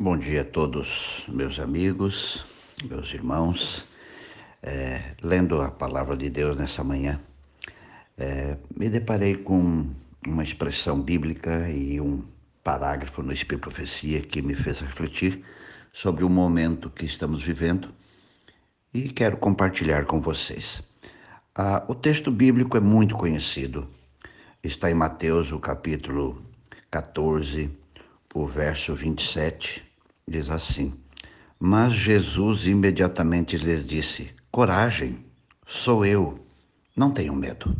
[0.00, 2.46] Bom dia a todos, meus amigos,
[2.84, 3.84] meus irmãos.
[4.62, 7.20] É, lendo a palavra de Deus nessa manhã,
[8.16, 9.90] é, me deparei com
[10.24, 12.22] uma expressão bíblica e um
[12.62, 15.44] parágrafo no Espírito Profecia que me fez refletir
[15.92, 17.92] sobre o momento que estamos vivendo
[18.94, 20.80] e quero compartilhar com vocês.
[21.52, 23.88] Ah, o texto bíblico é muito conhecido.
[24.62, 26.40] Está em Mateus, o capítulo
[26.88, 27.68] 14,
[28.32, 29.87] o verso 27
[30.28, 30.92] diz assim:
[31.58, 35.24] Mas Jesus imediatamente lhes disse: Coragem,
[35.66, 36.44] sou eu,
[36.94, 37.74] não tenham medo.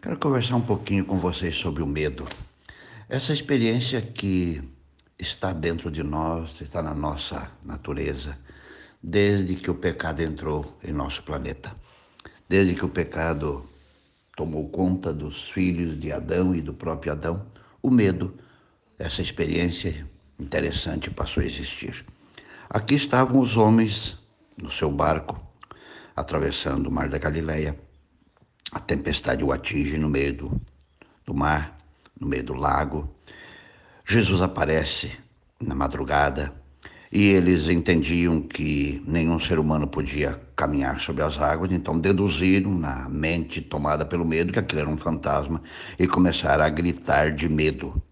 [0.00, 2.26] Quero conversar um pouquinho com vocês sobre o medo.
[3.08, 4.62] Essa experiência que
[5.18, 8.36] está dentro de nós, está na nossa natureza,
[9.02, 11.74] desde que o pecado entrou em nosso planeta.
[12.48, 13.64] Desde que o pecado
[14.36, 17.46] tomou conta dos filhos de Adão e do próprio Adão,
[17.82, 18.34] o medo,
[18.98, 20.06] essa experiência
[20.38, 22.04] interessante passou a existir.
[22.68, 24.18] Aqui estavam os homens
[24.56, 25.40] no seu barco,
[26.14, 27.78] atravessando o mar da Galileia.
[28.72, 30.62] A tempestade o atinge no meio do,
[31.24, 31.78] do mar,
[32.18, 33.14] no meio do lago.
[34.04, 35.12] Jesus aparece
[35.60, 36.52] na madrugada
[37.10, 43.08] e eles entendiam que nenhum ser humano podia caminhar sobre as águas, então deduziram na
[43.08, 45.62] mente tomada pelo medo que aquilo era um fantasma
[45.96, 48.02] e começaram a gritar de medo.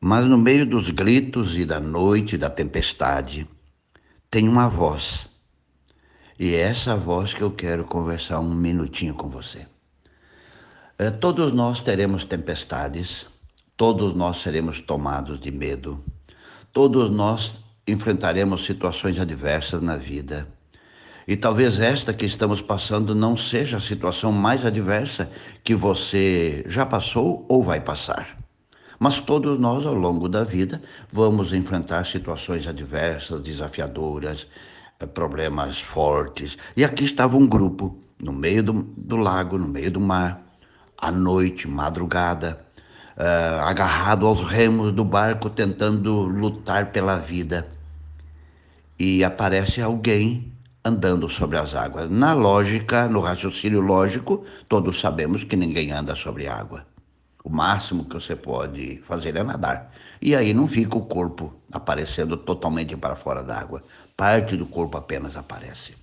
[0.00, 3.48] Mas no meio dos gritos e da noite e da tempestade,
[4.30, 5.26] tem uma voz.
[6.38, 9.66] E é essa voz que eu quero conversar um minutinho com você.
[10.98, 13.26] É, todos nós teremos tempestades,
[13.76, 16.02] todos nós seremos tomados de medo,
[16.72, 20.46] todos nós enfrentaremos situações adversas na vida.
[21.26, 25.30] E talvez esta que estamos passando não seja a situação mais adversa
[25.64, 28.45] que você já passou ou vai passar.
[28.98, 34.46] Mas todos nós, ao longo da vida, vamos enfrentar situações adversas, desafiadoras,
[34.98, 36.56] eh, problemas fortes.
[36.76, 40.42] E aqui estava um grupo, no meio do, do lago, no meio do mar,
[40.98, 42.58] à noite, madrugada,
[43.16, 47.68] uh, agarrado aos remos do barco, tentando lutar pela vida.
[48.98, 52.08] E aparece alguém andando sobre as águas.
[52.08, 56.86] Na lógica, no raciocínio lógico, todos sabemos que ninguém anda sobre água.
[57.46, 59.94] O máximo que você pode fazer é nadar.
[60.20, 63.84] E aí não fica o corpo aparecendo totalmente para fora d'água.
[64.16, 65.94] Parte do corpo apenas aparece.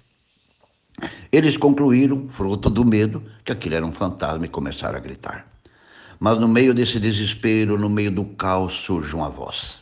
[1.29, 5.45] Eles concluíram, fruto do medo, que aquilo era um fantasma e começaram a gritar.
[6.17, 9.79] Mas no meio desse desespero, no meio do caos, surge uma voz.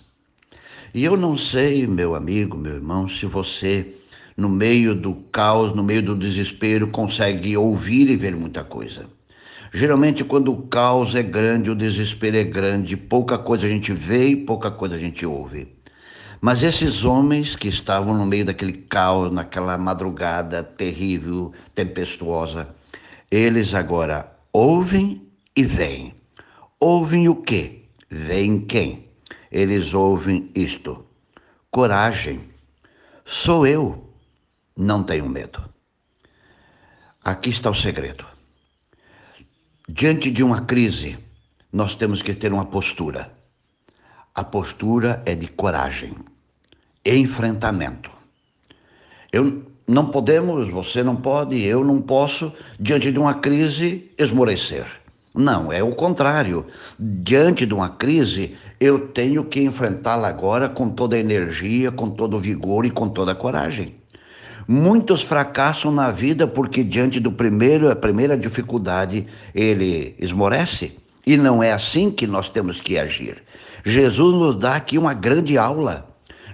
[0.95, 3.97] E eu não sei, meu amigo, meu irmão, se você,
[4.35, 9.05] no meio do caos, no meio do desespero, consegue ouvir e ver muita coisa.
[9.73, 14.27] Geralmente, quando o caos é grande, o desespero é grande, pouca coisa a gente vê
[14.27, 15.73] e pouca coisa a gente ouve.
[16.41, 22.75] Mas esses homens que estavam no meio daquele caos, naquela madrugada terrível, tempestuosa,
[23.29, 26.13] eles agora ouvem e veem.
[26.77, 27.83] Ouvem o quê?
[28.09, 29.07] Veem quem?
[29.49, 31.05] Eles ouvem isto.
[31.69, 32.41] Coragem.
[33.23, 34.09] Sou eu.
[34.75, 35.63] Não tenho medo.
[37.23, 38.25] Aqui está o segredo.
[39.89, 41.17] Diante de uma crise,
[41.73, 43.31] nós temos que ter uma postura.
[44.33, 46.13] A postura é de coragem,
[47.03, 48.11] enfrentamento.
[49.31, 54.85] Eu não podemos, você não pode, eu não posso, diante de uma crise, esmorecer.
[55.33, 56.67] Não, é o contrário.
[56.99, 62.37] Diante de uma crise, eu tenho que enfrentá-la agora com toda a energia, com todo
[62.37, 64.00] o vigor e com toda a coragem.
[64.67, 70.97] Muitos fracassam na vida porque diante do primeiro, a primeira dificuldade, ele esmorece.
[71.25, 73.43] E não é assim que nós temos que agir.
[73.83, 76.07] Jesus nos dá aqui uma grande aula.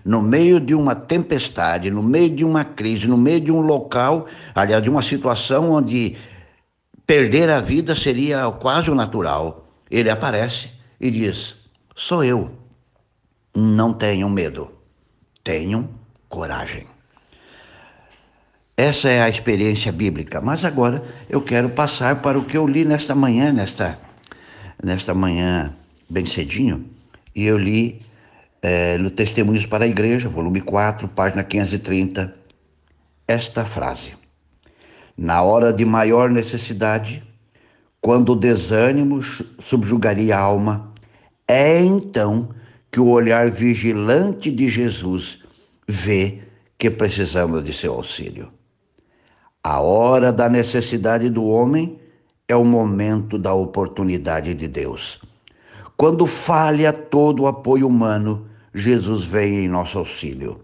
[0.04, 4.28] No meio de uma tempestade, no meio de uma crise, no meio de um local,
[4.56, 6.16] aliás, de uma situação onde
[7.06, 10.70] perder a vida seria quase o natural, ele aparece
[11.00, 11.56] e diz:
[11.94, 12.52] Sou eu.
[13.54, 14.72] Não tenham medo,
[15.44, 15.90] tenham
[16.30, 16.86] coragem.
[18.80, 20.40] Essa é a experiência bíblica.
[20.40, 24.00] Mas agora eu quero passar para o que eu li nesta manhã, nesta,
[24.84, 25.74] nesta manhã
[26.08, 26.86] bem cedinho,
[27.36, 28.00] e eu li
[28.62, 32.32] é, no Testemunhos para a Igreja, volume 4, página 530,
[33.28, 34.14] esta frase.
[35.18, 37.24] Na hora de maior necessidade,
[38.00, 40.94] quando o desânimo subjugaria a alma,
[41.48, 42.50] é então
[42.92, 45.40] que o olhar vigilante de Jesus
[45.88, 46.44] vê
[46.78, 48.56] que precisamos de seu auxílio.
[49.70, 52.00] A hora da necessidade do homem
[52.48, 55.20] é o momento da oportunidade de Deus.
[55.98, 60.62] Quando falha todo o apoio humano, Jesus vem em nosso auxílio.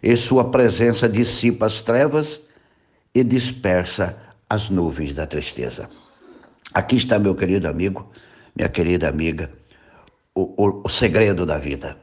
[0.00, 2.40] E sua presença dissipa as trevas
[3.12, 4.16] e dispersa
[4.48, 5.90] as nuvens da tristeza.
[6.72, 8.08] Aqui está, meu querido amigo,
[8.54, 9.50] minha querida amiga,
[10.32, 11.96] o, o, o segredo da vida.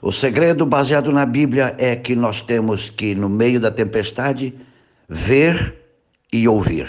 [0.00, 4.54] O segredo baseado na Bíblia é que nós temos que, no meio da tempestade,
[5.06, 5.79] ver
[6.32, 6.88] e ouvir.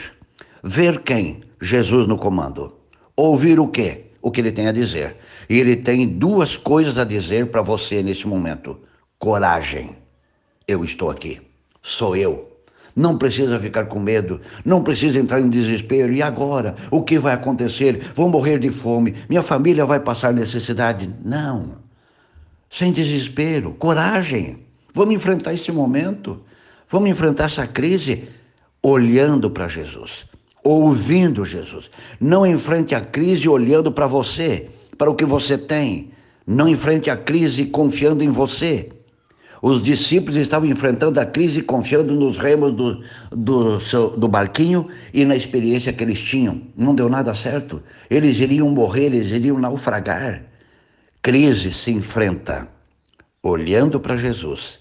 [0.63, 1.41] Ver quem?
[1.61, 2.75] Jesus no comando.
[3.15, 4.05] Ouvir o quê?
[4.21, 5.17] O que ele tem a dizer.
[5.49, 8.79] E ele tem duas coisas a dizer para você nesse momento:
[9.17, 9.95] coragem.
[10.67, 11.41] Eu estou aqui.
[11.81, 12.49] Sou eu.
[12.95, 16.11] Não precisa ficar com medo, não precisa entrar em desespero.
[16.11, 16.75] E agora?
[16.91, 18.11] O que vai acontecer?
[18.13, 21.09] Vou morrer de fome, minha família vai passar necessidade.
[21.23, 21.81] Não
[22.71, 24.59] sem desespero, coragem.
[24.93, 26.41] Vamos enfrentar esse momento,
[26.89, 28.29] vamos enfrentar essa crise
[28.83, 30.25] olhando para Jesus,
[30.63, 31.89] ouvindo Jesus.
[32.19, 36.11] Não enfrente a crise olhando para você, para o que você tem.
[36.45, 38.89] Não enfrente a crise confiando em você.
[39.61, 45.23] Os discípulos estavam enfrentando a crise confiando nos remos do, do, seu, do barquinho e
[45.23, 46.63] na experiência que eles tinham.
[46.75, 47.83] Não deu nada certo.
[48.09, 50.43] Eles iriam morrer, eles iriam naufragar.
[51.21, 52.67] Crise se enfrenta
[53.43, 54.79] olhando para Jesus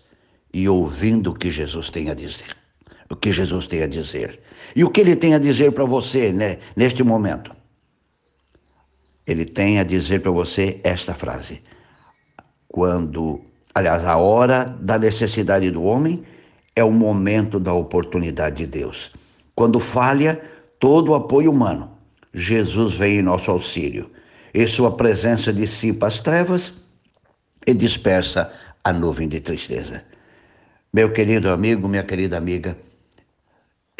[0.52, 2.59] e ouvindo o que Jesus tem a dizer.
[3.10, 4.40] O que Jesus tem a dizer.
[4.74, 7.54] E o que ele tem a dizer para você né, neste momento?
[9.26, 11.60] Ele tem a dizer para você esta frase.
[12.68, 13.40] Quando,
[13.74, 16.22] aliás, a hora da necessidade do homem
[16.74, 19.12] é o momento da oportunidade de Deus.
[19.54, 20.40] Quando falha
[20.78, 21.90] todo o apoio humano,
[22.32, 24.10] Jesus vem em nosso auxílio
[24.54, 26.72] e sua presença dissipa as trevas
[27.66, 28.52] e dispersa
[28.82, 30.04] a nuvem de tristeza.
[30.92, 32.76] Meu querido amigo, minha querida amiga,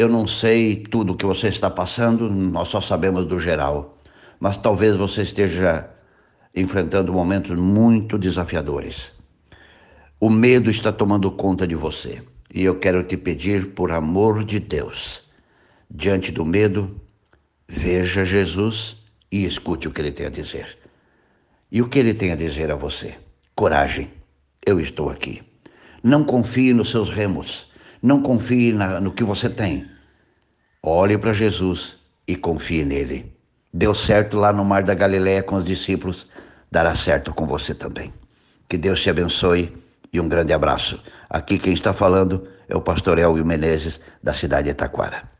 [0.00, 3.98] eu não sei tudo o que você está passando, nós só sabemos do geral,
[4.38, 5.90] mas talvez você esteja
[6.56, 9.12] enfrentando momentos muito desafiadores.
[10.18, 14.58] O medo está tomando conta de você e eu quero te pedir, por amor de
[14.58, 15.20] Deus,
[15.90, 16.98] diante do medo,
[17.68, 18.96] veja Jesus
[19.30, 20.78] e escute o que ele tem a dizer.
[21.70, 23.16] E o que ele tem a dizer a você?
[23.54, 24.10] Coragem,
[24.64, 25.42] eu estou aqui.
[26.02, 27.69] Não confie nos seus remos,
[28.02, 29.88] não confie na, no que você tem.
[30.82, 33.36] Olhe para Jesus e confie nele.
[33.72, 36.26] Deu certo lá no Mar da Galileia com os discípulos,
[36.70, 38.12] dará certo com você também.
[38.68, 39.76] Que Deus te abençoe
[40.12, 41.00] e um grande abraço.
[41.28, 45.39] Aqui quem está falando é o pastor Elvio Menezes, da cidade de Itaquara.